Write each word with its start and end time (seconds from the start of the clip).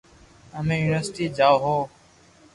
ھمي 0.57 0.75
يونيورسٽي 0.79 1.25
جاو 1.37 1.55
ھون 1.63 1.81